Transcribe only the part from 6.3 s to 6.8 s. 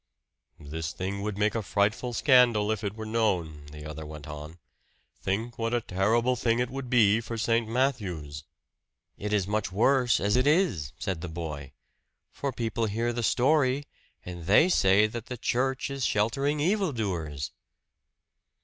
thing it